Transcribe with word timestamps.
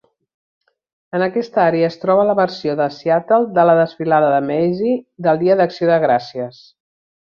En 1.17 1.25
aquesta 1.25 1.61
àrea 1.65 1.91
es 1.91 1.99
troba 2.05 2.25
la 2.31 2.35
versió 2.41 2.75
de 2.81 2.89
Seattle 2.97 3.53
de 3.61 3.69
la 3.71 3.79
Desfilada 3.83 4.35
de 4.35 4.43
Macy 4.51 4.99
del 5.29 5.45
Dia 5.47 5.63
d'Acció 5.63 5.95
de 5.97 6.05
Gràcies. 6.11 6.69